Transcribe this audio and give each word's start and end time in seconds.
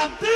Para 0.00 0.29